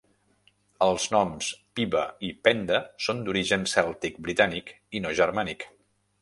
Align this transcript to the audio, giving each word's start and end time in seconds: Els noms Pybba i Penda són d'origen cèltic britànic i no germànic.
Els 0.85 1.03
noms 1.15 1.49
Pybba 1.79 2.01
i 2.29 2.31
Penda 2.47 2.79
són 3.09 3.21
d'origen 3.27 3.69
cèltic 3.75 4.19
britànic 4.29 4.73
i 5.01 5.05
no 5.05 5.13
germànic. 5.23 5.69